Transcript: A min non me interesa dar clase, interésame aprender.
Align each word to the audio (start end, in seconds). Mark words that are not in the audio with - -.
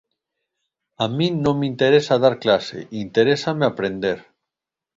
A 1.03 1.05
min 1.17 1.33
non 1.45 1.55
me 1.59 1.67
interesa 1.73 2.15
dar 2.23 2.35
clase, 2.43 2.79
interésame 3.05 3.63
aprender. 3.67 4.17